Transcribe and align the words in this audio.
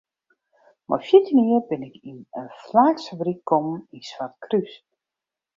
Mei 0.93 1.01
fjirtjin 1.05 1.43
jier 1.49 1.61
bin 1.67 1.85
ik 1.87 1.95
yn 2.09 2.19
in 2.39 2.49
flaaksfabryk 2.63 3.41
kommen 3.49 3.81
yn 3.95 4.01
Swartkrús. 4.09 4.73